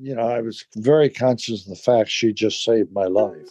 you 0.00 0.14
know, 0.14 0.28
I 0.28 0.40
was 0.40 0.64
very 0.76 1.08
conscious 1.08 1.62
of 1.62 1.70
the 1.70 1.76
fact 1.76 2.10
she 2.10 2.32
just 2.32 2.62
saved 2.62 2.92
my 2.92 3.06
life. 3.06 3.48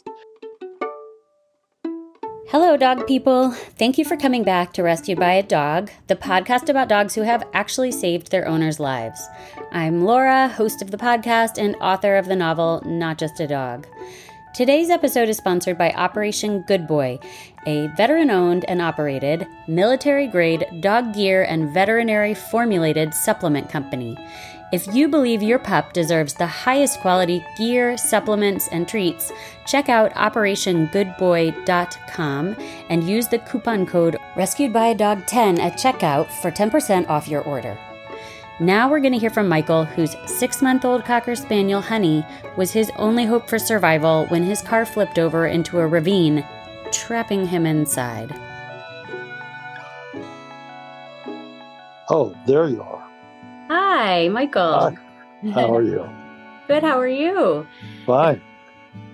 Hello, 2.47 2.77
dog 2.77 3.07
people. 3.07 3.51
Thank 3.51 3.97
you 3.97 4.05
for 4.05 4.15
coming 4.15 4.43
back 4.43 4.71
to 4.73 4.83
Rescued 4.83 5.19
by 5.19 5.33
a 5.33 5.43
Dog, 5.43 5.89
the 6.07 6.15
podcast 6.15 6.69
about 6.69 6.87
dogs 6.87 7.15
who 7.15 7.23
have 7.23 7.43
actually 7.53 7.91
saved 7.91 8.29
their 8.29 8.47
owners' 8.47 8.79
lives. 8.79 9.27
I'm 9.71 10.05
Laura, 10.05 10.47
host 10.47 10.81
of 10.81 10.91
the 10.91 10.97
podcast 10.97 11.57
and 11.57 11.75
author 11.81 12.15
of 12.15 12.27
the 12.27 12.35
novel 12.35 12.81
Not 12.85 13.17
Just 13.17 13.39
a 13.39 13.47
Dog. 13.47 13.87
Today's 14.53 14.89
episode 14.89 15.27
is 15.27 15.35
sponsored 15.35 15.77
by 15.77 15.91
Operation 15.91 16.61
Good 16.61 16.87
Boy, 16.87 17.19
a 17.65 17.87
veteran 17.97 18.29
owned 18.29 18.63
and 18.69 18.81
operated, 18.81 19.45
military 19.67 20.27
grade 20.27 20.65
dog 20.79 21.13
gear 21.13 21.43
and 21.43 21.73
veterinary 21.73 22.33
formulated 22.33 23.13
supplement 23.13 23.69
company. 23.69 24.15
If 24.75 24.93
you 24.93 25.07
believe 25.07 25.41
your 25.41 25.57
pup 25.57 25.93
deserves 25.93 26.33
the 26.33 26.45
highest 26.45 26.99
quality 26.99 27.45
gear, 27.57 27.95
supplements, 27.95 28.67
and 28.67 28.85
treats, 28.85 29.31
check 29.65 29.87
out 29.87 30.13
OperationGoodBoy.com 30.15 32.55
and 32.89 33.09
use 33.09 33.29
the 33.29 33.39
coupon 33.39 33.85
code 33.85 34.17
Rescued 34.35 34.73
by 34.73 34.87
a 34.87 34.95
Dog 34.95 35.25
10 35.27 35.61
at 35.61 35.77
checkout 35.77 36.29
for 36.41 36.51
10% 36.51 37.07
off 37.07 37.29
your 37.29 37.41
order. 37.43 37.77
Now 38.59 38.89
we're 38.89 38.99
going 38.99 39.13
to 39.13 39.17
hear 39.17 39.29
from 39.29 39.47
Michael, 39.47 39.85
whose 39.85 40.17
six 40.25 40.61
month 40.61 40.83
old 40.83 41.05
Cocker 41.05 41.37
Spaniel, 41.37 41.79
Honey, 41.79 42.25
was 42.57 42.73
his 42.73 42.91
only 42.97 43.23
hope 43.23 43.47
for 43.47 43.57
survival 43.57 44.25
when 44.25 44.43
his 44.43 44.61
car 44.61 44.85
flipped 44.85 45.17
over 45.17 45.47
into 45.47 45.79
a 45.79 45.87
ravine, 45.87 46.45
trapping 46.91 47.47
him 47.47 47.65
inside. 47.65 48.37
Oh, 52.09 52.35
there 52.45 52.67
you 52.67 52.81
are. 52.81 53.04
Hi, 53.67 54.27
Michael. 54.29 54.95
Hi. 55.43 55.49
How 55.51 55.75
are 55.75 55.81
you? 55.81 56.07
Good, 56.67 56.83
how 56.83 56.99
are 56.99 57.07
you? 57.07 57.65
Fine. 58.05 58.41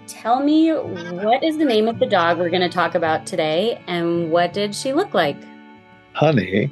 Tell 0.07 0.41
me 0.41 0.71
what 0.71 1.43
is 1.43 1.57
the 1.57 1.65
name 1.65 1.87
of 1.87 1.99
the 1.99 2.05
dog 2.05 2.37
we're 2.37 2.49
going 2.49 2.61
to 2.61 2.69
talk 2.69 2.95
about 2.95 3.25
today 3.25 3.81
and 3.87 4.31
what 4.31 4.53
did 4.53 4.73
she 4.73 4.93
look 4.93 5.13
like? 5.13 5.37
Honey 6.13 6.71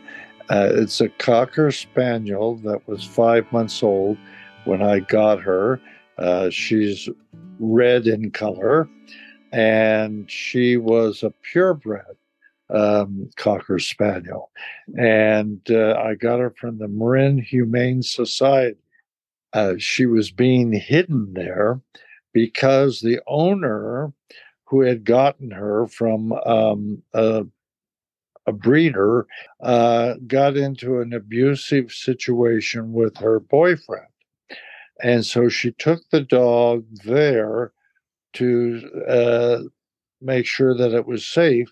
uh, 0.50 0.70
it's 0.74 1.00
a 1.00 1.10
Cocker 1.10 1.72
Spaniel 1.72 2.56
that 2.58 2.88
was 2.88 3.04
five 3.04 3.50
months 3.52 3.84
old 3.84 4.18
when 4.66 4.82
I 4.82 5.00
got 5.00 5.40
her. 5.42 5.80
Uh, 6.18 6.50
she's 6.50 7.08
red 7.60 8.08
in 8.08 8.32
color, 8.32 8.90
and 9.52 10.30
she 10.30 10.78
was 10.78 11.22
a 11.24 11.30
purebred 11.30 12.18
um, 12.70 13.30
Cocker 13.36 13.80
Spaniel. 13.80 14.52
And 14.98 15.62
uh, 15.70 15.96
I 15.96 16.16
got 16.16 16.40
her 16.40 16.52
from 16.52 16.78
the 16.78 16.88
Marin 16.88 17.38
Humane 17.40 18.04
Society. 18.04 18.78
Uh, 19.54 19.74
she 19.78 20.06
was 20.06 20.32
being 20.32 20.72
hidden 20.72 21.34
there 21.34 21.82
because 22.34 23.00
the 23.00 23.20
owner 23.28 24.14
who 24.66 24.82
had 24.82 25.04
gotten 25.04 25.50
her 25.50 25.88
from 25.88 26.32
um, 26.46 27.02
a 27.14 27.46
a 28.50 28.52
breeder, 28.52 29.28
uh, 29.62 30.16
got 30.28 30.58
into 30.58 31.00
an 31.00 31.14
abusive 31.14 31.92
situation 31.92 32.92
with 32.92 33.16
her 33.18 33.40
boyfriend. 33.40 34.08
And 35.02 35.26
so 35.26 35.48
she 35.48 35.72
took 35.72 36.02
the 36.10 36.22
dog 36.22 36.84
there 37.06 37.72
to 38.34 38.82
uh, 39.08 39.60
make 40.20 40.46
sure 40.46 40.76
that 40.76 40.94
it 40.94 41.06
was 41.06 41.26
safe. 41.26 41.72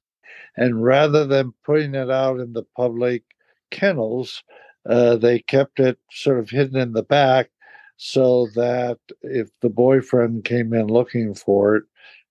And 0.58 0.84
rather 0.84 1.26
than 1.26 1.54
putting 1.64 1.96
it 1.96 2.10
out 2.10 2.40
in 2.40 2.54
the 2.54 2.64
public 2.76 3.24
kennels, 3.70 4.44
uh, 4.90 5.16
they 5.16 5.40
kept 5.40 5.80
it 5.80 6.00
sort 6.12 6.40
of 6.40 6.50
hidden 6.50 6.78
in 6.78 6.94
the 6.94 7.04
back 7.04 7.50
so 7.98 8.48
that 8.56 8.98
if 9.22 9.50
the 9.62 9.70
boyfriend 9.70 10.46
came 10.46 10.74
in 10.74 10.88
looking 10.88 11.34
for 11.34 11.76
it, 11.76 11.84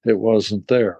it 0.05 0.19
wasn't 0.19 0.67
there. 0.69 0.99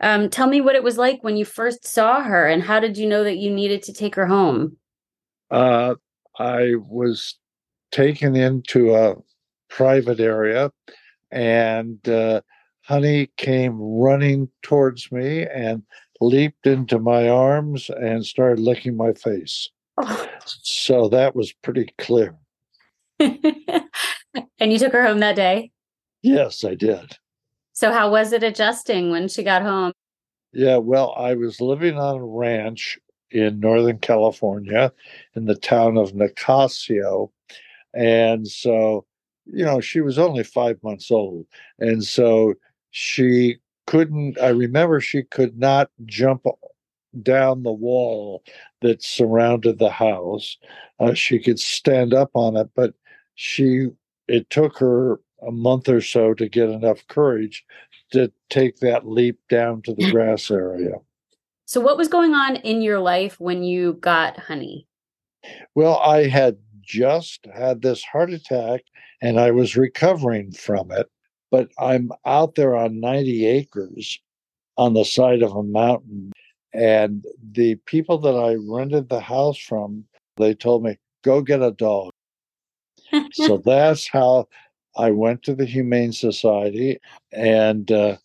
Um, 0.00 0.28
tell 0.28 0.46
me 0.46 0.60
what 0.60 0.74
it 0.76 0.82
was 0.82 0.98
like 0.98 1.22
when 1.24 1.36
you 1.36 1.44
first 1.44 1.86
saw 1.86 2.22
her, 2.22 2.46
and 2.46 2.62
how 2.62 2.80
did 2.80 2.98
you 2.98 3.06
know 3.06 3.24
that 3.24 3.38
you 3.38 3.50
needed 3.50 3.82
to 3.84 3.92
take 3.92 4.14
her 4.14 4.26
home? 4.26 4.76
Uh, 5.50 5.94
I 6.38 6.74
was 6.76 7.36
taken 7.92 8.36
into 8.36 8.94
a 8.94 9.14
private 9.68 10.20
area, 10.20 10.70
and 11.30 12.06
uh, 12.08 12.42
Honey 12.82 13.30
came 13.36 13.80
running 13.80 14.48
towards 14.62 15.10
me 15.10 15.46
and 15.46 15.82
leaped 16.20 16.66
into 16.66 16.98
my 16.98 17.28
arms 17.28 17.90
and 17.90 18.24
started 18.24 18.60
licking 18.60 18.96
my 18.96 19.12
face. 19.12 19.70
Oh. 19.98 20.28
So 20.44 21.08
that 21.08 21.34
was 21.34 21.52
pretty 21.52 21.92
clear. 21.98 22.34
and 23.18 23.40
you 24.60 24.78
took 24.78 24.92
her 24.92 25.06
home 25.06 25.20
that 25.20 25.36
day? 25.36 25.70
Yes, 26.22 26.64
I 26.64 26.74
did. 26.74 27.16
So, 27.72 27.92
how 27.92 28.10
was 28.10 28.32
it 28.32 28.42
adjusting 28.42 29.10
when 29.10 29.28
she 29.28 29.42
got 29.42 29.62
home? 29.62 29.92
Yeah, 30.52 30.78
well, 30.78 31.14
I 31.16 31.34
was 31.34 31.60
living 31.60 31.98
on 31.98 32.16
a 32.16 32.24
ranch 32.24 32.98
in 33.30 33.60
Northern 33.60 33.98
California 33.98 34.92
in 35.34 35.44
the 35.46 35.54
town 35.54 35.96
of 35.96 36.12
Nicasio. 36.12 37.30
And 37.92 38.46
so, 38.48 39.04
you 39.44 39.64
know, 39.64 39.80
she 39.80 40.00
was 40.00 40.18
only 40.18 40.44
five 40.44 40.82
months 40.82 41.10
old. 41.10 41.46
And 41.78 42.04
so 42.04 42.54
she 42.90 43.58
couldn't, 43.86 44.38
I 44.40 44.48
remember 44.48 45.00
she 45.00 45.22
could 45.22 45.58
not 45.58 45.90
jump 46.04 46.44
down 47.22 47.62
the 47.62 47.72
wall 47.72 48.42
that 48.82 49.02
surrounded 49.02 49.78
the 49.78 49.90
house. 49.90 50.56
Uh, 51.00 51.14
she 51.14 51.38
could 51.38 51.58
stand 51.58 52.12
up 52.12 52.30
on 52.34 52.56
it, 52.56 52.68
but 52.74 52.94
she, 53.34 53.88
it 54.28 54.50
took 54.50 54.78
her 54.78 55.20
a 55.46 55.50
month 55.50 55.88
or 55.88 56.00
so 56.00 56.34
to 56.34 56.48
get 56.48 56.68
enough 56.68 57.06
courage 57.08 57.64
to 58.12 58.32
take 58.50 58.78
that 58.78 59.06
leap 59.06 59.38
down 59.48 59.82
to 59.82 59.94
the 59.94 60.10
grass 60.12 60.50
area. 60.50 60.94
So, 61.64 61.80
what 61.80 61.96
was 61.96 62.08
going 62.08 62.32
on 62.32 62.56
in 62.56 62.80
your 62.80 63.00
life 63.00 63.40
when 63.40 63.62
you 63.62 63.94
got 63.94 64.38
honey? 64.38 64.86
Well, 65.74 65.96
I 65.98 66.28
had 66.28 66.58
just 66.80 67.46
had 67.52 67.82
this 67.82 68.04
heart 68.04 68.30
attack 68.30 68.82
and 69.20 69.40
I 69.40 69.50
was 69.50 69.76
recovering 69.76 70.52
from 70.52 70.92
it, 70.92 71.08
but 71.50 71.70
I'm 71.78 72.10
out 72.24 72.54
there 72.54 72.76
on 72.76 73.00
90 73.00 73.46
acres 73.46 74.18
on 74.76 74.94
the 74.94 75.04
side 75.04 75.42
of 75.42 75.54
a 75.54 75.62
mountain. 75.62 76.32
And 76.72 77.24
the 77.52 77.76
people 77.86 78.18
that 78.18 78.36
I 78.36 78.54
rented 78.54 79.08
the 79.08 79.20
house 79.20 79.58
from, 79.58 80.04
they 80.36 80.54
told 80.54 80.82
me, 80.82 80.98
go 81.22 81.40
get 81.40 81.62
a 81.62 81.70
dog. 81.70 82.10
so 83.32 83.56
that's 83.64 84.08
how 84.08 84.48
I 84.96 85.10
went 85.10 85.42
to 85.44 85.54
the 85.54 85.66
Humane 85.66 86.12
Society, 86.12 86.98
and 87.32 87.90
uh, 87.92 88.16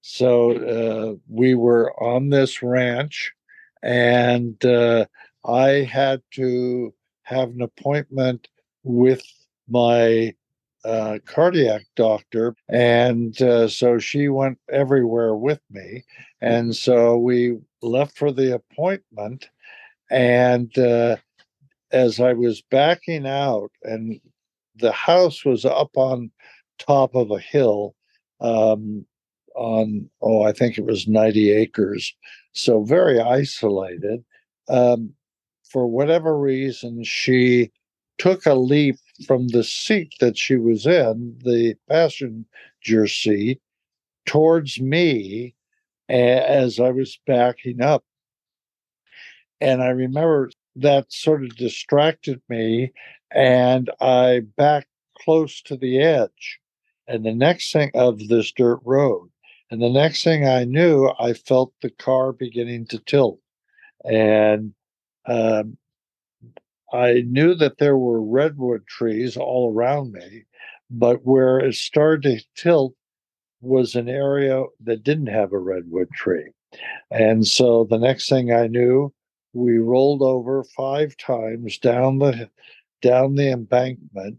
so 0.00 0.52
uh, 0.52 1.14
we 1.28 1.54
were 1.54 1.92
on 2.02 2.30
this 2.30 2.62
ranch, 2.62 3.32
and 3.82 4.62
uh, 4.64 5.06
I 5.44 5.68
had 5.68 6.22
to 6.32 6.92
have 7.22 7.50
an 7.50 7.62
appointment 7.62 8.48
with 8.82 9.22
my 9.68 10.34
cardiac 11.26 11.82
doctor, 11.96 12.54
and 12.68 13.40
uh, 13.42 13.68
so 13.68 13.98
she 13.98 14.28
went 14.28 14.58
everywhere 14.70 15.34
with 15.34 15.60
me, 15.70 16.04
and 16.40 16.74
so 16.74 17.16
we 17.16 17.58
left 17.82 18.16
for 18.16 18.32
the 18.32 18.54
appointment, 18.54 19.48
and 20.10 20.76
uh, 20.78 21.16
as 21.92 22.20
I 22.20 22.32
was 22.32 22.62
backing 22.70 23.26
out 23.26 23.70
and 23.82 24.20
the 24.76 24.92
house 24.92 25.44
was 25.44 25.64
up 25.64 25.90
on 25.96 26.30
top 26.78 27.14
of 27.14 27.30
a 27.30 27.38
hill 27.38 27.94
um, 28.40 29.06
on 29.54 30.10
oh 30.20 30.42
i 30.42 30.52
think 30.52 30.76
it 30.76 30.84
was 30.84 31.08
90 31.08 31.50
acres 31.50 32.14
so 32.56 32.82
very 32.82 33.20
isolated. 33.20 34.24
Um, 34.68 35.12
for 35.70 35.86
whatever 35.86 36.38
reason 36.38 37.04
she 37.04 37.70
took 38.18 38.46
a 38.46 38.54
leap 38.54 38.96
from 39.26 39.48
the 39.48 39.64
seat 39.64 40.14
that 40.20 40.36
she 40.36 40.56
was 40.56 40.86
in 40.86 41.38
the 41.44 41.74
passenger 41.88 43.06
seat 43.06 43.60
towards 44.26 44.80
me 44.80 45.54
as 46.08 46.78
i 46.78 46.90
was 46.90 47.18
backing 47.26 47.80
up 47.80 48.04
and 49.60 49.82
i 49.82 49.88
remember 49.88 50.50
that 50.76 51.10
sort 51.12 51.42
of 51.42 51.56
distracted 51.56 52.40
me 52.48 52.92
and 53.34 53.90
I 54.00 54.40
backed 54.56 54.88
close 55.18 55.62
to 55.62 55.76
the 55.76 56.00
edge 56.00 56.60
and 57.08 57.24
the 57.24 57.34
next 57.34 57.72
thing 57.72 57.90
of 57.94 58.28
this 58.28 58.52
dirt 58.52 58.80
road. 58.84 59.30
And 59.70 59.82
the 59.82 59.90
next 59.90 60.22
thing 60.22 60.46
I 60.46 60.64
knew, 60.64 61.10
I 61.18 61.32
felt 61.32 61.72
the 61.82 61.90
car 61.90 62.32
beginning 62.32 62.86
to 62.86 62.98
tilt. 63.00 63.40
And 64.04 64.74
um, 65.26 65.76
I 66.92 67.22
knew 67.26 67.54
that 67.54 67.78
there 67.78 67.98
were 67.98 68.22
redwood 68.22 68.86
trees 68.86 69.36
all 69.36 69.72
around 69.72 70.12
me, 70.12 70.44
but 70.90 71.24
where 71.24 71.58
it 71.58 71.74
started 71.74 72.40
to 72.40 72.46
tilt 72.62 72.94
was 73.60 73.94
an 73.96 74.08
area 74.08 74.64
that 74.80 75.04
didn't 75.04 75.28
have 75.28 75.52
a 75.52 75.58
redwood 75.58 76.10
tree. 76.12 76.50
And 77.10 77.46
so 77.46 77.84
the 77.84 77.98
next 77.98 78.28
thing 78.28 78.52
I 78.52 78.68
knew, 78.68 79.12
we 79.54 79.78
rolled 79.78 80.22
over 80.22 80.64
five 80.64 81.16
times 81.16 81.78
down 81.78 82.18
the 82.18 82.50
down 83.02 83.36
the 83.36 83.50
embankment 83.50 84.38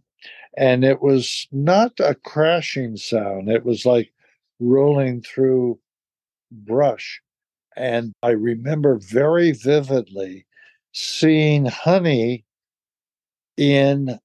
And 0.58 0.86
it 0.86 1.02
was 1.02 1.48
not 1.52 1.94
a 2.00 2.16
crashing 2.16 2.98
sound, 2.98 3.50
it 3.50 3.66
was 3.66 3.86
like 3.86 4.12
rolling 4.60 5.22
through 5.24 5.80
brush. 6.52 7.22
And 7.78 8.14
I 8.24 8.32
remember 8.32 8.98
very 9.00 9.54
vividly 9.54 10.47
seeing 10.98 11.64
honey 11.66 12.44
in 13.56 14.20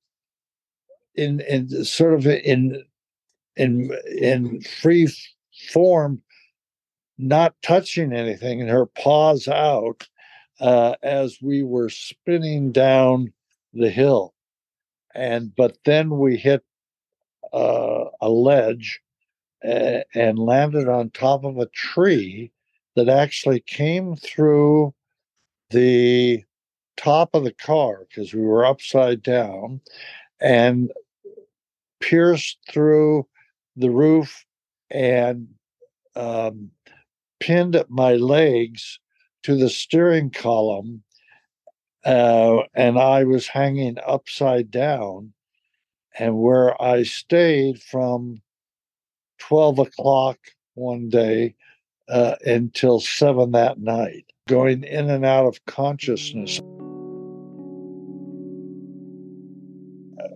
in 1.14 1.40
in 1.40 1.84
sort 1.84 2.14
of 2.14 2.26
in 2.26 2.82
in 3.56 3.90
in 4.18 4.62
free 4.62 5.06
form 5.70 6.22
not 7.18 7.54
touching 7.62 8.14
anything 8.14 8.62
and 8.62 8.70
her 8.70 8.86
paws 8.86 9.48
out 9.48 10.08
uh, 10.60 10.94
as 11.02 11.42
we 11.42 11.62
were 11.62 11.90
spinning 11.90 12.72
down 12.72 13.30
the 13.74 13.90
hill. 13.90 14.32
And 15.14 15.54
but 15.54 15.76
then 15.84 16.18
we 16.18 16.38
hit 16.38 16.64
uh, 17.52 18.04
a 18.22 18.30
ledge 18.30 18.98
and 19.62 20.38
landed 20.38 20.88
on 20.88 21.10
top 21.10 21.44
of 21.44 21.58
a 21.58 21.66
tree 21.66 22.50
that 22.96 23.10
actually 23.10 23.60
came 23.60 24.16
through 24.16 24.94
the 25.70 26.42
top 26.96 27.34
of 27.34 27.44
the 27.44 27.52
car 27.52 28.06
because 28.08 28.32
we 28.34 28.42
were 28.42 28.64
upside 28.64 29.22
down 29.22 29.80
and 30.40 30.92
pierced 32.00 32.58
through 32.70 33.26
the 33.76 33.90
roof 33.90 34.44
and 34.90 35.48
um, 36.16 36.70
pinned 37.40 37.82
my 37.88 38.14
legs 38.14 38.98
to 39.44 39.56
the 39.56 39.70
steering 39.70 40.30
column. 40.30 41.02
Uh, 42.04 42.62
and 42.74 42.98
I 42.98 43.24
was 43.24 43.46
hanging 43.46 43.96
upside 44.04 44.70
down, 44.72 45.32
and 46.18 46.36
where 46.36 46.80
I 46.82 47.04
stayed 47.04 47.80
from 47.80 48.42
12 49.38 49.78
o'clock 49.78 50.38
one 50.74 51.08
day 51.08 51.54
uh, 52.08 52.34
until 52.44 52.98
seven 52.98 53.52
that 53.52 53.78
night, 53.78 54.26
going 54.48 54.82
in 54.82 55.10
and 55.10 55.24
out 55.24 55.46
of 55.46 55.64
consciousness. 55.66 56.60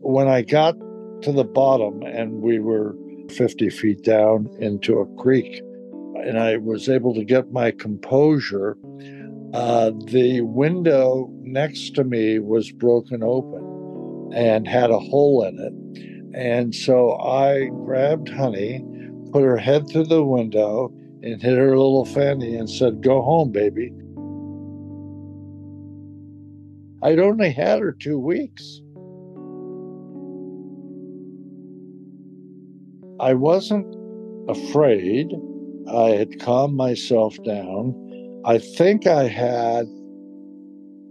When 0.08 0.28
I 0.28 0.42
got 0.42 0.76
to 1.22 1.32
the 1.32 1.42
bottom 1.42 2.00
and 2.02 2.40
we 2.40 2.60
were 2.60 2.94
50 3.32 3.70
feet 3.70 4.04
down 4.04 4.48
into 4.60 5.00
a 5.00 5.16
creek, 5.20 5.60
and 6.24 6.38
I 6.38 6.58
was 6.58 6.88
able 6.88 7.12
to 7.14 7.24
get 7.24 7.50
my 7.50 7.72
composure, 7.72 8.78
uh, 9.52 9.90
the 10.04 10.42
window 10.42 11.28
next 11.42 11.96
to 11.96 12.04
me 12.04 12.38
was 12.38 12.70
broken 12.70 13.24
open 13.24 14.30
and 14.32 14.68
had 14.68 14.90
a 14.90 14.98
hole 15.00 15.42
in 15.42 15.58
it. 15.58 16.38
And 16.40 16.72
so 16.72 17.18
I 17.18 17.64
grabbed 17.64 18.28
Honey, 18.28 18.84
put 19.32 19.42
her 19.42 19.58
head 19.58 19.90
through 19.90 20.06
the 20.06 20.24
window, 20.24 20.94
and 21.24 21.42
hit 21.42 21.58
her 21.58 21.76
little 21.76 22.04
fanny 22.04 22.54
and 22.54 22.70
said, 22.70 23.02
Go 23.02 23.22
home, 23.22 23.50
baby. 23.50 23.92
I'd 27.02 27.18
only 27.18 27.50
had 27.50 27.80
her 27.80 27.90
two 27.90 28.20
weeks. 28.20 28.82
I 33.18 33.32
wasn't 33.34 33.86
afraid. 34.48 35.32
I 35.90 36.10
had 36.10 36.40
calmed 36.40 36.76
myself 36.76 37.36
down. 37.44 37.94
I 38.44 38.58
think 38.58 39.06
I 39.06 39.26
had 39.26 39.86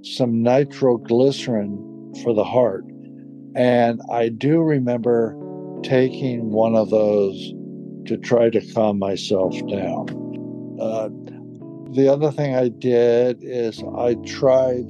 some 0.03 0.43
nitroglycerin 0.43 2.13
for 2.23 2.33
the 2.33 2.43
heart. 2.43 2.85
And 3.55 4.01
I 4.11 4.29
do 4.29 4.61
remember 4.61 5.35
taking 5.83 6.51
one 6.51 6.75
of 6.75 6.89
those 6.89 7.53
to 8.05 8.17
try 8.17 8.49
to 8.49 8.73
calm 8.73 8.99
myself 8.99 9.55
down. 9.67 10.07
Uh, 10.79 11.09
the 11.93 12.07
other 12.07 12.31
thing 12.31 12.55
I 12.55 12.67
did 12.67 13.39
is 13.41 13.81
I 13.97 14.15
tried 14.25 14.85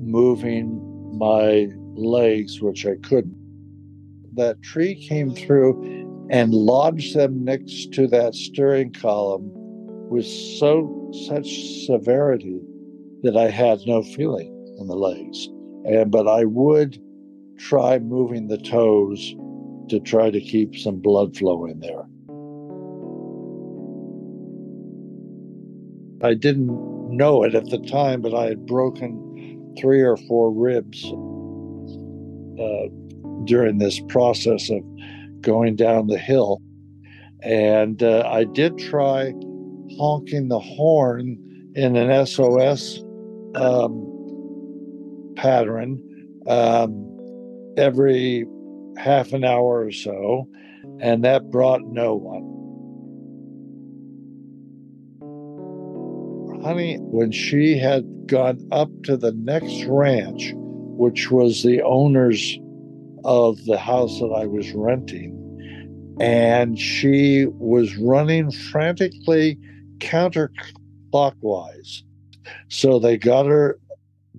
moving 0.00 0.80
my 1.18 1.68
legs, 1.96 2.60
which 2.60 2.86
I 2.86 2.94
couldn't. 3.02 3.36
That 4.34 4.62
tree 4.62 4.94
came 4.94 5.34
through 5.34 5.97
and 6.30 6.52
lodged 6.52 7.14
them 7.14 7.44
next 7.44 7.92
to 7.94 8.06
that 8.08 8.34
steering 8.34 8.92
column 8.92 9.50
with 10.10 10.26
so 10.26 11.10
such 11.26 11.48
severity 11.86 12.60
that 13.22 13.36
I 13.36 13.48
had 13.48 13.80
no 13.86 14.02
feeling 14.02 14.54
in 14.78 14.86
the 14.86 14.96
legs. 14.96 15.48
And 15.84 16.10
but 16.10 16.28
I 16.28 16.44
would 16.44 16.98
try 17.58 17.98
moving 17.98 18.48
the 18.48 18.58
toes 18.58 19.34
to 19.88 20.00
try 20.00 20.30
to 20.30 20.40
keep 20.40 20.76
some 20.76 21.00
blood 21.00 21.36
flow 21.36 21.64
in 21.64 21.80
there. 21.80 22.04
I 26.22 26.34
didn't 26.34 26.68
know 27.16 27.42
it 27.44 27.54
at 27.54 27.70
the 27.70 27.78
time, 27.78 28.20
but 28.20 28.34
I 28.34 28.46
had 28.46 28.66
broken 28.66 29.74
three 29.78 30.02
or 30.02 30.16
four 30.16 30.52
ribs 30.52 31.04
uh, 32.60 32.88
during 33.44 33.78
this 33.78 34.00
process 34.08 34.68
of 34.68 34.82
going 35.40 35.76
down 35.76 36.06
the 36.06 36.18
hill. 36.18 36.60
And 37.42 38.02
uh, 38.02 38.24
I 38.26 38.44
did 38.44 38.78
try 38.78 39.32
honking 39.98 40.48
the 40.48 40.58
horn 40.58 41.38
in 41.74 41.96
an 41.96 42.26
SOS 42.26 43.02
um, 43.54 44.04
pattern 45.36 46.02
um, 46.46 47.04
every 47.76 48.46
half 48.96 49.32
an 49.32 49.44
hour 49.44 49.84
or 49.84 49.92
so, 49.92 50.48
and 51.00 51.24
that 51.24 51.50
brought 51.50 51.82
no 51.84 52.14
one. 52.14 52.56
Honey, 56.62 56.96
when 56.98 57.30
she 57.30 57.78
had 57.78 58.26
gone 58.26 58.58
up 58.72 58.90
to 59.04 59.16
the 59.16 59.32
next 59.32 59.84
ranch, 59.84 60.52
which 60.54 61.30
was 61.30 61.62
the 61.62 61.80
owner's 61.82 62.58
of 63.28 63.62
the 63.66 63.76
house 63.76 64.18
that 64.20 64.32
I 64.34 64.46
was 64.46 64.72
renting. 64.72 65.34
And 66.18 66.78
she 66.78 67.44
was 67.58 67.94
running 67.96 68.50
frantically 68.50 69.58
counterclockwise. 69.98 72.02
So 72.68 72.98
they 72.98 73.18
got 73.18 73.44
her, 73.44 73.78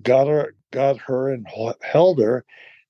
got 0.02 0.26
her, 0.26 0.56
got 0.72 0.98
her 0.98 1.30
and 1.30 1.46
held 1.82 2.18
her 2.18 2.44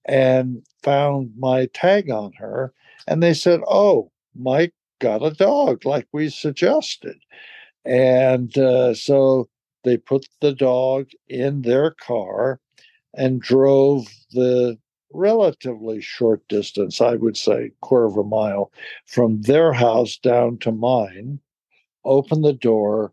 and 0.06 0.66
found 0.82 1.32
my 1.38 1.66
tag 1.74 2.10
on 2.10 2.32
her. 2.32 2.72
And 3.06 3.22
they 3.22 3.34
said, 3.34 3.60
Oh, 3.68 4.10
Mike 4.34 4.72
got 5.00 5.22
a 5.22 5.32
dog 5.32 5.84
like 5.84 6.08
we 6.12 6.30
suggested. 6.30 7.18
And 7.84 8.56
uh, 8.56 8.94
so 8.94 9.50
they 9.84 9.98
put 9.98 10.24
the 10.40 10.54
dog 10.54 11.10
in 11.28 11.60
their 11.60 11.90
car 11.90 12.58
and 13.14 13.42
drove 13.42 14.06
the 14.32 14.78
relatively 15.12 16.00
short 16.00 16.46
distance, 16.48 17.00
I 17.00 17.16
would 17.16 17.36
say 17.36 17.72
quarter 17.80 18.06
of 18.06 18.16
a 18.16 18.24
mile, 18.24 18.72
from 19.06 19.42
their 19.42 19.72
house 19.72 20.16
down 20.16 20.58
to 20.58 20.72
mine, 20.72 21.40
opened 22.04 22.44
the 22.44 22.52
door, 22.52 23.12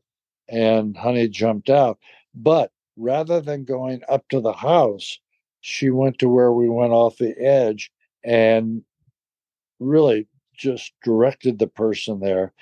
and 0.49 0.95
Honey 0.95 1.27
jumped 1.27 1.69
out. 1.69 1.99
But 2.33 2.71
rather 2.95 3.41
than 3.41 3.65
going 3.65 4.01
up 4.09 4.27
to 4.29 4.39
the 4.39 4.53
house, 4.53 5.19
she 5.61 5.89
went 5.89 6.19
to 6.19 6.29
where 6.29 6.51
we 6.51 6.69
went 6.69 6.93
off 6.93 7.17
the 7.17 7.37
edge 7.39 7.91
and 8.23 8.83
really 9.79 10.27
just 10.55 10.93
directed 11.03 11.59
the 11.59 11.67
person 11.67 12.19
there. 12.19 12.53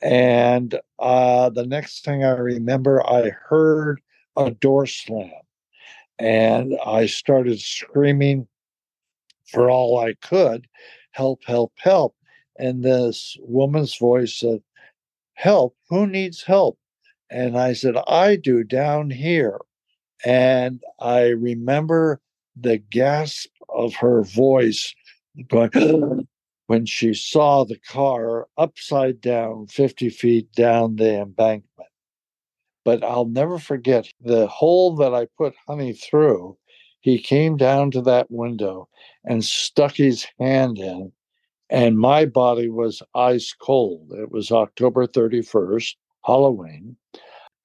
And 0.00 0.78
uh, 0.98 1.50
the 1.50 1.66
next 1.66 2.04
thing 2.04 2.24
I 2.24 2.30
remember, 2.30 3.06
I 3.06 3.30
heard 3.30 4.00
a 4.36 4.50
door 4.50 4.86
slam 4.86 5.30
and 6.18 6.74
I 6.84 7.06
started 7.06 7.60
screaming 7.60 8.48
for 9.52 9.70
all 9.70 9.98
I 9.98 10.14
could, 10.14 10.66
help, 11.12 11.42
help, 11.46 11.72
help. 11.76 12.16
And 12.58 12.82
this 12.82 13.36
woman's 13.40 13.96
voice 13.96 14.38
said, 14.38 14.62
Help, 15.34 15.76
who 15.88 16.06
needs 16.06 16.42
help? 16.42 16.78
And 17.30 17.58
I 17.58 17.72
said, 17.72 17.96
I 18.06 18.36
do 18.36 18.62
down 18.64 19.10
here. 19.10 19.58
And 20.24 20.82
I 21.00 21.28
remember 21.28 22.20
the 22.56 22.78
gasp 22.78 23.48
of 23.68 23.94
her 23.96 24.22
voice 24.22 24.94
going 25.48 26.28
when 26.66 26.86
she 26.86 27.14
saw 27.14 27.64
the 27.64 27.78
car 27.78 28.46
upside 28.56 29.20
down 29.20 29.66
50 29.66 30.10
feet 30.10 30.52
down 30.52 30.96
the 30.96 31.20
embankment. 31.20 31.88
But 32.84 33.02
I'll 33.02 33.26
never 33.26 33.58
forget 33.58 34.08
the 34.20 34.46
hole 34.46 34.96
that 34.96 35.14
I 35.14 35.26
put 35.38 35.54
honey 35.66 35.92
through. 35.92 36.56
He 37.02 37.18
came 37.18 37.56
down 37.56 37.90
to 37.92 38.02
that 38.02 38.30
window 38.30 38.88
and 39.24 39.44
stuck 39.44 39.96
his 39.96 40.26
hand 40.40 40.78
in, 40.78 41.12
and 41.68 41.98
my 41.98 42.24
body 42.24 42.68
was 42.68 43.02
ice 43.14 43.52
cold. 43.52 44.12
It 44.12 44.32
was 44.32 44.50
October 44.50 45.06
31st, 45.06 45.94
Halloween. 46.24 46.96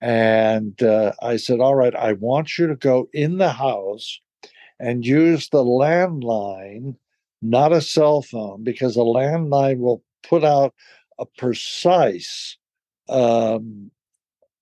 And 0.01 0.81
uh, 0.83 1.13
I 1.21 1.37
said, 1.37 1.59
All 1.59 1.75
right, 1.75 1.95
I 1.95 2.13
want 2.13 2.57
you 2.57 2.67
to 2.67 2.75
go 2.75 3.09
in 3.13 3.37
the 3.37 3.53
house 3.53 4.19
and 4.79 5.05
use 5.05 5.49
the 5.49 5.63
landline 5.63 6.95
not 7.41 7.71
a 7.71 7.81
cell 7.81 8.21
phone, 8.21 8.63
because 8.63 8.95
a 8.95 9.01
landline 9.01 9.79
will 9.79 10.03
put 10.23 10.43
out 10.43 10.73
a 11.19 11.25
precise 11.25 12.57
um, 13.09 13.91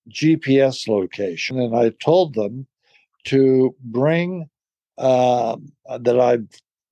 GPS 0.10 0.88
location. 0.88 1.60
And 1.60 1.76
I 1.76 1.90
told 2.02 2.34
them 2.34 2.68
to 3.26 3.76
bring 3.84 4.50
uh, 4.98 5.58
that 6.00 6.20
I'd 6.20 6.48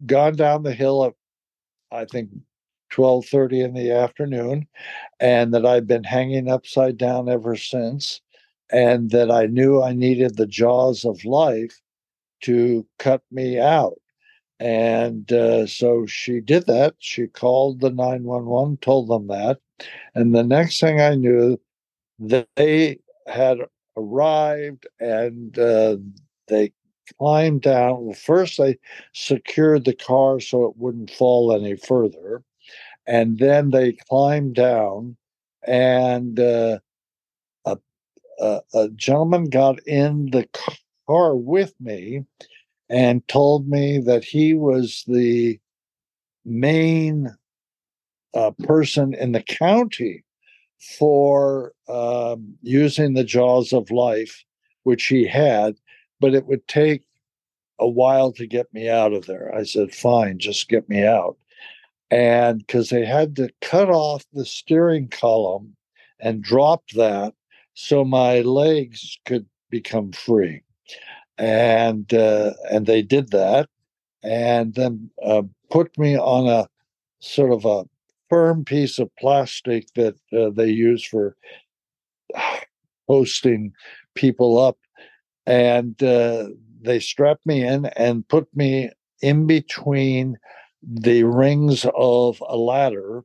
gone 0.05 0.35
down 0.35 0.63
the 0.63 0.73
hill 0.73 1.05
at, 1.05 1.13
I 1.91 2.05
think, 2.05 2.29
12.30 2.91 3.65
in 3.65 3.73
the 3.73 3.91
afternoon, 3.91 4.67
and 5.19 5.53
that 5.53 5.65
I'd 5.65 5.87
been 5.87 6.03
hanging 6.03 6.49
upside 6.49 6.97
down 6.97 7.29
ever 7.29 7.55
since, 7.55 8.21
and 8.71 9.09
that 9.11 9.31
I 9.31 9.47
knew 9.47 9.81
I 9.81 9.93
needed 9.93 10.35
the 10.35 10.45
jaws 10.45 11.05
of 11.05 11.25
life 11.25 11.81
to 12.41 12.85
cut 12.99 13.21
me 13.31 13.59
out. 13.59 13.99
And 14.59 15.31
uh, 15.31 15.65
so 15.65 16.05
she 16.05 16.39
did 16.39 16.67
that. 16.67 16.95
She 16.99 17.27
called 17.27 17.81
the 17.81 17.89
911, 17.89 18.77
told 18.77 19.09
them 19.09 19.27
that. 19.27 19.59
And 20.15 20.33
the 20.33 20.43
next 20.43 20.79
thing 20.79 21.01
I 21.01 21.15
knew, 21.15 21.59
they 22.19 22.99
had 23.27 23.57
arrived 23.97 24.87
and 24.99 25.57
uh, 25.57 25.97
they 26.47 26.71
climbed 27.17 27.61
down. 27.61 28.05
Well, 28.05 28.15
first, 28.15 28.57
they 28.57 28.77
secured 29.13 29.85
the 29.85 29.95
car 29.95 30.39
so 30.39 30.65
it 30.65 30.77
wouldn't 30.77 31.11
fall 31.11 31.53
any 31.53 31.75
further. 31.75 32.43
And 33.05 33.37
then 33.37 33.71
they 33.71 33.97
climbed 34.09 34.55
down, 34.55 35.17
and 35.67 36.39
uh, 36.39 36.79
a, 37.65 37.77
a, 38.39 38.61
a 38.73 38.89
gentleman 38.89 39.49
got 39.49 39.85
in 39.85 40.31
the 40.31 40.47
car 41.07 41.35
with 41.35 41.73
me 41.81 42.23
and 42.89 43.27
told 43.27 43.67
me 43.67 43.99
that 43.99 44.23
he 44.23 44.53
was 44.53 45.03
the 45.07 45.59
main 46.45 47.35
uh, 48.33 48.51
person 48.63 49.13
in 49.13 49.31
the 49.31 49.43
county 49.43 50.23
for 50.97 51.73
um, 51.87 52.55
using 52.61 53.13
the 53.13 53.23
jaws 53.23 53.73
of 53.73 53.91
life, 53.91 54.43
which 54.83 55.05
he 55.05 55.25
had, 55.25 55.75
but 56.23 56.33
it 56.33 56.45
would 56.45 56.65
take 56.69 57.03
a 57.79 57.87
while 57.89 58.31
to 58.31 58.47
get 58.47 58.73
me 58.73 58.87
out 58.87 59.11
of 59.11 59.25
there. 59.25 59.53
I 59.53 59.63
said, 59.63 59.93
fine, 59.93 60.39
just 60.39 60.69
get 60.69 60.87
me 60.87 61.05
out. 61.05 61.35
And 62.09 62.59
because 62.59 62.87
they 62.87 63.03
had 63.03 63.35
to 63.35 63.49
cut 63.59 63.89
off 63.89 64.23
the 64.31 64.45
steering 64.45 65.09
column 65.09 65.75
and 66.21 66.41
drop 66.41 66.87
that 66.95 67.33
so 67.73 68.05
my 68.05 68.39
legs 68.39 69.19
could 69.25 69.45
become 69.69 70.13
free 70.13 70.61
and 71.37 72.13
uh, 72.13 72.53
and 72.71 72.85
they 72.85 73.01
did 73.01 73.31
that, 73.31 73.67
and 74.23 74.75
then 74.75 75.09
uh, 75.25 75.41
put 75.69 75.97
me 75.97 76.17
on 76.17 76.47
a 76.47 76.69
sort 77.19 77.51
of 77.51 77.65
a 77.65 77.83
firm 78.29 78.63
piece 78.63 78.97
of 78.97 79.13
plastic 79.17 79.87
that 79.95 80.15
uh, 80.31 80.51
they 80.51 80.69
use 80.69 81.03
for 81.03 81.35
hosting 83.09 83.73
people 84.15 84.57
up, 84.57 84.77
and 85.45 86.01
uh, 86.03 86.47
they 86.81 86.99
strapped 86.99 87.45
me 87.45 87.65
in 87.65 87.85
and 87.97 88.27
put 88.27 88.47
me 88.55 88.89
in 89.21 89.47
between 89.47 90.37
the 90.81 91.23
rings 91.23 91.85
of 91.95 92.43
a 92.47 92.57
ladder 92.57 93.23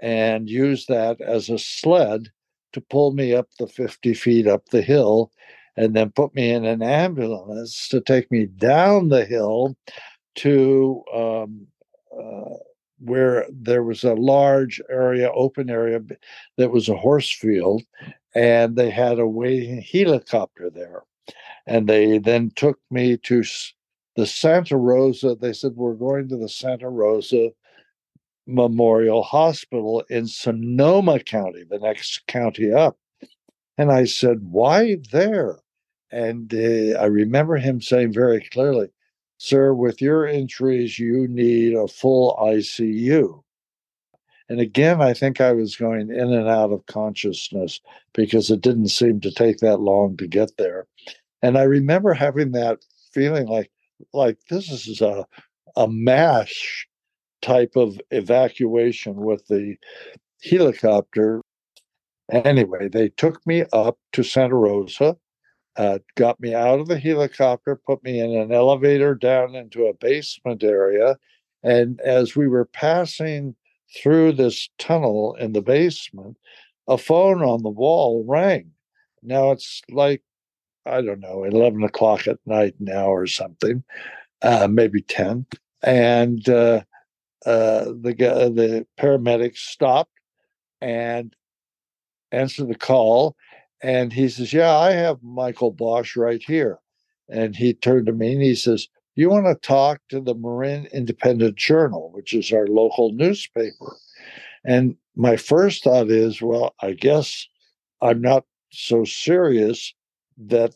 and 0.00 0.48
used 0.48 0.88
that 0.88 1.20
as 1.20 1.48
a 1.48 1.58
sled 1.58 2.28
to 2.72 2.80
pull 2.80 3.12
me 3.12 3.34
up 3.34 3.48
the 3.58 3.66
50 3.66 4.14
feet 4.14 4.46
up 4.46 4.68
the 4.70 4.82
hill 4.82 5.30
and 5.76 5.94
then 5.94 6.10
put 6.10 6.34
me 6.34 6.50
in 6.50 6.64
an 6.64 6.82
ambulance 6.82 7.88
to 7.88 8.00
take 8.00 8.30
me 8.30 8.46
down 8.46 9.08
the 9.08 9.24
hill 9.24 9.76
to 10.36 11.02
um, 11.14 11.66
uh, 12.16 12.56
where 13.00 13.46
there 13.50 13.82
was 13.82 14.04
a 14.04 14.14
large 14.14 14.80
area, 14.90 15.30
open 15.32 15.68
area 15.68 16.00
that 16.56 16.70
was 16.70 16.88
a 16.88 16.96
horse 16.96 17.30
field, 17.30 17.82
and 18.34 18.76
they 18.76 18.90
had 18.90 19.18
a 19.18 19.26
waiting 19.26 19.82
helicopter 19.82 20.70
there. 20.70 21.02
And 21.66 21.88
they 21.88 22.18
then 22.18 22.50
took 22.54 22.78
me 22.90 23.16
to 23.18 23.44
the 24.16 24.26
Santa 24.26 24.76
Rosa. 24.76 25.34
They 25.34 25.52
said, 25.52 25.72
We're 25.76 25.94
going 25.94 26.28
to 26.28 26.36
the 26.36 26.48
Santa 26.48 26.88
Rosa 26.88 27.50
Memorial 28.46 29.22
Hospital 29.22 30.04
in 30.10 30.26
Sonoma 30.26 31.20
County, 31.20 31.64
the 31.68 31.78
next 31.78 32.26
county 32.26 32.72
up. 32.72 32.98
And 33.78 33.90
I 33.90 34.04
said, 34.04 34.38
Why 34.42 34.96
there? 35.12 35.60
And 36.10 36.52
uh, 36.54 36.98
I 36.98 37.06
remember 37.06 37.56
him 37.56 37.80
saying 37.80 38.12
very 38.12 38.46
clearly, 38.52 38.88
Sir, 39.38 39.74
with 39.74 40.00
your 40.00 40.26
injuries, 40.26 40.98
you 40.98 41.26
need 41.28 41.74
a 41.74 41.88
full 41.88 42.36
ICU. 42.40 43.43
And 44.48 44.60
again, 44.60 45.00
I 45.00 45.14
think 45.14 45.40
I 45.40 45.52
was 45.52 45.76
going 45.76 46.10
in 46.10 46.32
and 46.32 46.48
out 46.48 46.72
of 46.72 46.86
consciousness 46.86 47.80
because 48.12 48.50
it 48.50 48.60
didn't 48.60 48.88
seem 48.88 49.20
to 49.20 49.30
take 49.30 49.58
that 49.58 49.78
long 49.78 50.16
to 50.18 50.26
get 50.26 50.56
there. 50.58 50.86
And 51.42 51.56
I 51.56 51.62
remember 51.62 52.12
having 52.12 52.52
that 52.52 52.84
feeling 53.12 53.46
like, 53.46 53.70
like 54.12 54.38
this 54.50 54.70
is 54.70 55.00
a, 55.00 55.26
a 55.76 55.88
mash 55.88 56.86
type 57.40 57.76
of 57.76 57.98
evacuation 58.10 59.16
with 59.16 59.46
the 59.48 59.76
helicopter. 60.42 61.40
Anyway, 62.30 62.88
they 62.88 63.08
took 63.08 63.46
me 63.46 63.64
up 63.72 63.98
to 64.12 64.22
Santa 64.22 64.56
Rosa 64.56 65.16
uh, 65.76 65.98
got 66.14 66.40
me 66.40 66.54
out 66.54 66.80
of 66.80 66.88
the 66.88 66.98
helicopter, 66.98 67.76
put 67.76 68.02
me 68.04 68.20
in 68.20 68.30
an 68.36 68.52
elevator 68.52 69.14
down 69.14 69.54
into 69.54 69.86
a 69.86 69.94
basement 69.94 70.62
area. 70.62 71.16
And 71.62 72.00
as 72.00 72.36
we 72.36 72.46
were 72.46 72.66
passing 72.66 73.56
through 73.94 74.32
this 74.32 74.68
tunnel 74.78 75.36
in 75.38 75.52
the 75.52 75.62
basement, 75.62 76.36
a 76.88 76.98
phone 76.98 77.42
on 77.42 77.62
the 77.62 77.70
wall 77.70 78.24
rang. 78.26 78.70
Now 79.22 79.52
it's 79.52 79.82
like, 79.90 80.22
I 80.86 81.00
don't 81.00 81.20
know, 81.20 81.44
11 81.44 81.82
o'clock 81.82 82.26
at 82.28 82.38
night 82.44 82.74
now 82.78 83.06
or 83.06 83.26
something, 83.26 83.84
uh, 84.42 84.68
maybe 84.70 85.00
10. 85.00 85.46
And 85.82 86.46
uh, 86.48 86.82
uh, 87.46 87.84
the, 87.84 88.14
the 88.54 88.86
paramedics 88.98 89.58
stopped 89.58 90.12
and 90.80 91.34
answered 92.32 92.68
the 92.68 92.74
call 92.74 93.36
and 93.82 94.12
he 94.12 94.28
says, 94.28 94.52
Yeah, 94.52 94.76
I 94.76 94.92
have 94.92 95.22
Michael 95.22 95.70
Bosch 95.70 96.16
right 96.16 96.42
here. 96.42 96.78
And 97.28 97.54
he 97.56 97.74
turned 97.74 98.06
to 98.06 98.12
me 98.12 98.32
and 98.32 98.42
he 98.42 98.54
says, 98.54 98.88
You 99.16 99.30
want 99.30 99.46
to 99.46 99.54
talk 99.54 100.00
to 100.08 100.20
the 100.20 100.34
Marin 100.34 100.86
Independent 100.92 101.56
Journal, 101.56 102.10
which 102.12 102.34
is 102.34 102.52
our 102.52 102.66
local 102.66 103.12
newspaper. 103.12 103.96
And 104.64 104.96
my 105.14 105.36
first 105.36 105.84
thought 105.84 106.10
is, 106.10 106.42
Well, 106.42 106.74
I 106.80 106.92
guess 106.92 107.46
I'm 108.00 108.20
not 108.20 108.44
so 108.70 109.04
serious 109.04 109.94
that 110.36 110.74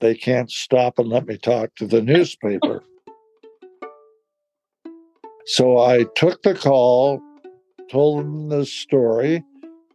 they 0.00 0.16
can't 0.16 0.50
stop 0.50 0.98
and 0.98 1.08
let 1.08 1.26
me 1.26 1.36
talk 1.38 1.74
to 1.76 1.86
the 1.86 2.02
newspaper. 2.02 2.82
so 5.46 5.78
I 5.78 6.04
took 6.16 6.42
the 6.42 6.54
call, 6.54 7.20
told 7.88 8.24
them 8.24 8.48
the 8.48 8.66
story, 8.66 9.44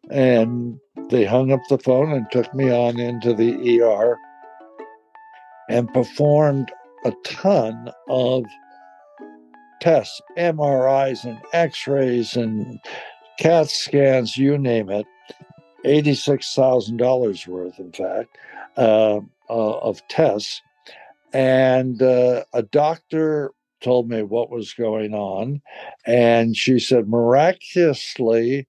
and 0.09 0.79
they 1.09 1.25
hung 1.25 1.51
up 1.51 1.59
the 1.67 1.79
phone 1.79 2.13
and 2.13 2.31
took 2.31 2.53
me 2.53 2.71
on 2.71 2.97
into 2.97 3.33
the 3.33 3.81
ER 3.81 4.17
and 5.69 5.93
performed 5.93 6.71
a 7.07 7.13
ton 7.23 7.89
of 8.09 8.45
tests, 9.79 10.21
MRIs 10.37 11.23
and 11.23 11.39
x 11.53 11.87
rays 11.87 12.35
and 12.35 12.79
CAT 13.39 13.69
scans, 13.69 14.35
you 14.35 14.57
name 14.57 14.89
it. 14.89 15.05
$86,000 15.85 17.47
worth, 17.47 17.79
in 17.79 17.91
fact, 17.93 18.37
uh, 18.75 19.19
uh, 19.49 19.77
of 19.79 20.05
tests. 20.09 20.61
And 21.31 22.01
uh, 22.01 22.43
a 22.53 22.63
doctor 22.63 23.51
told 23.81 24.09
me 24.09 24.23
what 24.23 24.49
was 24.49 24.73
going 24.73 25.13
on. 25.13 25.61
And 26.05 26.57
she 26.57 26.79
said, 26.79 27.07
miraculously, 27.07 28.67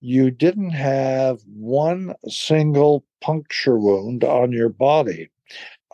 you 0.00 0.30
didn't 0.32 0.70
have 0.70 1.42
one 1.46 2.14
single 2.28 3.04
puncture 3.20 3.78
wound 3.78 4.24
on 4.24 4.50
your 4.50 4.68
body. 4.68 5.28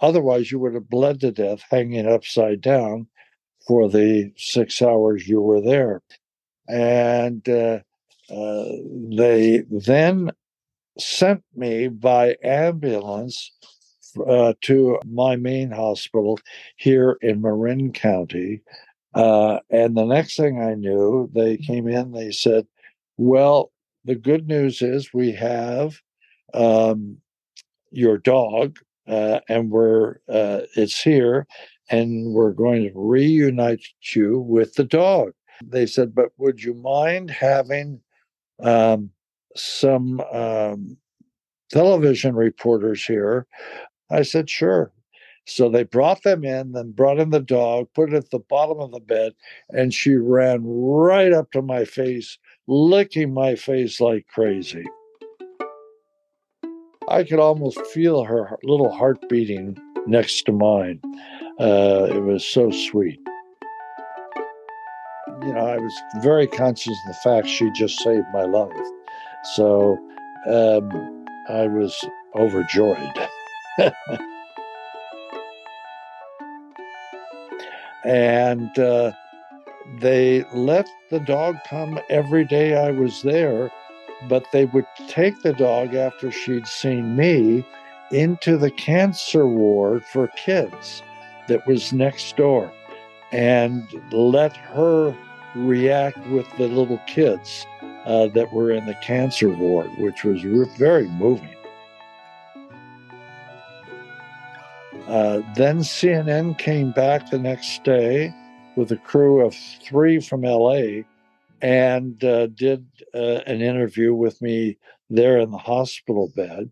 Otherwise, 0.00 0.50
you 0.50 0.58
would 0.58 0.74
have 0.74 0.88
bled 0.88 1.20
to 1.20 1.30
death 1.30 1.62
hanging 1.70 2.06
upside 2.06 2.60
down 2.60 3.06
for 3.66 3.88
the 3.88 4.32
six 4.36 4.82
hours 4.82 5.28
you 5.28 5.40
were 5.40 5.60
there. 5.60 6.02
And 6.68 7.46
uh, 7.48 7.80
uh, 8.30 8.64
they 9.10 9.62
then 9.70 10.32
sent 10.98 11.42
me 11.54 11.88
by 11.88 12.36
ambulance 12.42 13.52
uh, 14.28 14.54
to 14.62 14.98
my 15.04 15.36
main 15.36 15.70
hospital 15.70 16.38
here 16.76 17.18
in 17.20 17.40
Marin 17.40 17.92
County. 17.92 18.62
Uh, 19.14 19.60
and 19.70 19.96
the 19.96 20.04
next 20.04 20.36
thing 20.36 20.60
I 20.60 20.74
knew, 20.74 21.30
they 21.34 21.56
came 21.56 21.88
in, 21.88 22.12
they 22.12 22.32
said, 22.32 22.66
Well, 23.16 23.70
the 24.04 24.14
good 24.14 24.46
news 24.48 24.82
is 24.82 25.12
we 25.12 25.32
have 25.32 26.00
um, 26.52 27.18
your 27.90 28.18
dog, 28.18 28.78
uh, 29.06 29.40
and 29.48 29.70
we're 29.70 30.16
uh, 30.28 30.62
it's 30.76 31.00
here, 31.00 31.46
and 31.90 32.32
we're 32.32 32.52
going 32.52 32.84
to 32.84 32.92
reunite 32.94 33.84
you 34.14 34.40
with 34.40 34.74
the 34.74 34.84
dog. 34.84 35.32
They 35.62 35.86
said, 35.86 36.14
but 36.14 36.30
would 36.38 36.62
you 36.62 36.74
mind 36.74 37.30
having 37.30 38.00
um, 38.60 39.10
some 39.54 40.20
um, 40.32 40.96
television 41.70 42.34
reporters 42.34 43.04
here? 43.04 43.46
I 44.10 44.22
said, 44.22 44.50
sure. 44.50 44.92
So 45.46 45.68
they 45.68 45.82
brought 45.84 46.22
them 46.22 46.44
in, 46.44 46.72
then 46.72 46.92
brought 46.92 47.20
in 47.20 47.30
the 47.30 47.40
dog, 47.40 47.88
put 47.94 48.12
it 48.12 48.16
at 48.16 48.30
the 48.30 48.38
bottom 48.38 48.80
of 48.80 48.92
the 48.92 49.00
bed, 49.00 49.34
and 49.70 49.92
she 49.92 50.14
ran 50.14 50.62
right 50.64 51.32
up 51.32 51.52
to 51.52 51.60
my 51.60 51.84
face, 51.84 52.38
licking 52.66 53.34
my 53.34 53.54
face 53.54 54.00
like 54.00 54.26
crazy. 54.28 54.84
I 57.08 57.22
could 57.24 57.38
almost 57.38 57.78
feel 57.88 58.24
her 58.24 58.58
little 58.62 58.90
heart 58.90 59.28
beating 59.28 59.76
next 60.06 60.44
to 60.44 60.52
mine. 60.52 61.00
Uh, 61.60 62.08
it 62.10 62.22
was 62.22 62.46
so 62.46 62.70
sweet. 62.70 63.20
You 65.42 65.52
know, 65.52 65.66
I 65.66 65.76
was 65.76 65.94
very 66.22 66.46
conscious 66.46 66.92
of 66.92 67.08
the 67.08 67.14
fact 67.22 67.48
she 67.48 67.70
just 67.72 67.98
saved 68.00 68.26
my 68.32 68.44
life. 68.44 68.72
So 69.54 69.98
um, 70.46 71.26
I 71.48 71.66
was 71.66 71.94
overjoyed. 72.34 73.28
and 78.04 78.78
uh, 78.78 79.12
they 80.00 80.44
let 80.54 80.88
the 81.10 81.20
dog 81.20 81.56
come 81.68 82.00
every 82.08 82.46
day 82.46 82.74
I 82.74 82.90
was 82.90 83.22
there, 83.22 83.70
but 84.28 84.46
they 84.52 84.64
would 84.66 84.86
take 85.08 85.42
the 85.42 85.52
dog 85.52 85.94
after 85.94 86.30
she'd 86.30 86.66
seen 86.66 87.16
me 87.16 87.64
into 88.10 88.56
the 88.56 88.70
cancer 88.70 89.46
ward 89.46 90.04
for 90.04 90.28
kids 90.36 91.02
that 91.48 91.66
was 91.66 91.92
next 91.92 92.36
door 92.36 92.72
and 93.32 93.86
let 94.12 94.56
her 94.56 95.14
react 95.54 96.18
with 96.28 96.46
the 96.56 96.68
little 96.68 97.00
kids 97.06 97.66
uh, 98.04 98.28
that 98.28 98.52
were 98.52 98.70
in 98.70 98.86
the 98.86 98.94
cancer 99.02 99.48
ward, 99.48 99.90
which 99.98 100.24
was 100.24 100.42
very 100.76 101.08
moving. 101.08 101.54
Uh, 105.06 105.40
then 105.54 105.80
CNN 105.80 106.56
came 106.58 106.90
back 106.92 107.30
the 107.30 107.38
next 107.38 107.84
day 107.84 108.34
with 108.76 108.90
a 108.90 108.96
crew 108.96 109.44
of 109.44 109.54
three 109.54 110.18
from 110.20 110.42
LA 110.42 111.02
and 111.64 112.22
uh, 112.22 112.46
did 112.48 112.86
uh, 113.14 113.40
an 113.46 113.62
interview 113.62 114.12
with 114.12 114.42
me 114.42 114.76
there 115.08 115.38
in 115.38 115.50
the 115.50 115.56
hospital 115.56 116.30
bed. 116.36 116.70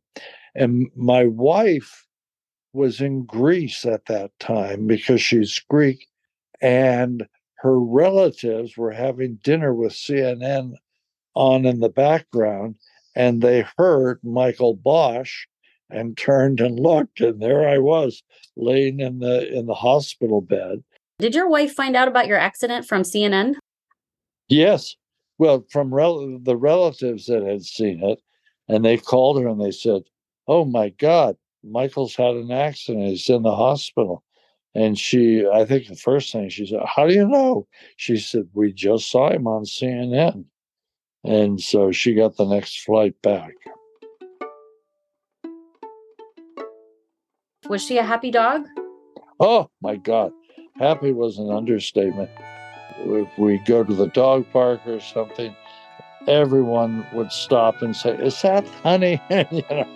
And 0.55 0.91
my 0.95 1.25
wife 1.25 2.07
was 2.75 3.01
in 3.01 3.25
Greece 3.25 3.87
at 3.87 4.05
that 4.07 4.39
time 4.39 4.87
because 4.87 5.23
she's 5.23 5.59
Greek, 5.71 6.07
and 6.61 7.27
her 7.55 7.81
relatives 7.81 8.77
were 8.77 8.93
having 8.93 9.39
dinner 9.43 9.73
with 9.73 9.95
CNN 9.95 10.75
on 11.35 11.65
in 11.65 11.81
the 11.81 11.89
background, 11.89 12.75
and 13.17 13.41
they 13.41 13.65
heard 13.79 14.21
Michael 14.23 14.75
Bosch 14.75 15.47
and 15.89 16.19
turned 16.19 16.61
and 16.61 16.79
looked, 16.79 17.23
and 17.23 17.41
there 17.41 17.67
I 17.67 17.79
was 17.79 18.23
laying 18.57 19.01
in 19.01 19.21
the 19.21 19.51
in 19.51 19.65
the 19.65 19.75
hospital 19.75 20.43
bed. 20.43 20.85
Did 21.19 21.35
your 21.35 21.49
wife 21.49 21.73
find 21.73 21.97
out 21.97 22.09
about 22.09 22.27
your 22.27 22.39
accident 22.39 22.87
from 22.87 23.03
CNN? 23.03 23.55
Yes. 24.53 24.97
Well, 25.39 25.65
from 25.71 25.95
rel- 25.95 26.39
the 26.39 26.57
relatives 26.57 27.27
that 27.27 27.43
had 27.43 27.65
seen 27.65 28.03
it, 28.05 28.21
and 28.69 28.85
they 28.85 28.99
called 28.99 29.41
her 29.41 29.49
and 29.49 29.61
they 29.61 29.71
said, 29.71 30.03
"Oh 30.47 30.65
my 30.65 30.91
God, 30.91 31.37
Michael's 31.65 32.15
had 32.15 32.37
an 32.37 32.51
accident. 32.51 33.09
He's 33.09 33.29
in 33.31 33.43
the 33.43 33.55
hospital." 33.55 34.23
And 34.75 34.99
she, 34.99 35.47
I 35.47 35.65
think 35.65 35.87
the 35.87 35.97
first 35.97 36.33
thing 36.33 36.49
she 36.49 36.67
said, 36.67 36.81
How 36.87 37.07
do 37.07 37.15
you 37.15 37.29
know? 37.29 37.67
She 37.97 38.17
said, 38.17 38.49
We 38.55 38.73
just 38.73 39.11
saw 39.11 39.31
him 39.31 39.47
on 39.47 39.65
CNN. 39.65 40.47
And 41.25 41.61
so 41.61 41.93
she 41.93 42.15
got 42.15 42.37
the 42.37 42.47
next 42.47 42.81
flight 42.81 43.15
back. 43.23 43.53
Was 47.69 47.85
she 47.85 47.99
a 47.99 48.03
happy 48.03 48.31
dog? 48.31 48.67
Oh 49.41 49.69
my 49.83 49.97
God. 49.97 50.33
Happy 50.79 51.13
was 51.13 51.39
an 51.39 51.51
understatement. 51.51 52.31
If 53.05 53.39
we 53.39 53.59
go 53.59 53.85
to 53.85 53.95
the 53.95 54.09
dog 54.09 54.51
park 54.53 54.81
or 54.87 55.01
something, 55.01 55.55
everyone 56.27 57.07
would 57.13 57.33
stop 57.33 57.83
and 57.83 57.95
say, 57.95 58.17
Is 58.17 58.41
that 58.43 58.67
honey? 58.83 59.21
you 59.31 59.63
know. 59.71 59.87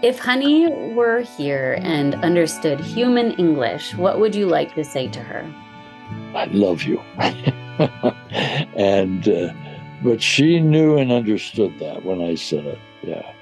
If 0.00 0.20
Honey 0.20 0.68
were 0.94 1.22
here 1.22 1.76
and 1.82 2.14
understood 2.16 2.78
human 2.78 3.32
English, 3.32 3.96
what 3.96 4.20
would 4.20 4.32
you 4.32 4.46
like 4.46 4.74
to 4.76 4.84
say 4.84 5.08
to 5.08 5.20
her? 5.20 5.44
I 6.36 6.44
love 6.44 6.82
you. 6.82 7.00
and, 8.76 9.28
uh, 9.28 9.52
but 10.04 10.22
she 10.22 10.60
knew 10.60 10.96
and 10.98 11.10
understood 11.10 11.80
that 11.80 12.04
when 12.04 12.22
I 12.22 12.36
said 12.36 12.64
it. 12.66 12.78
Yeah. 13.02 13.32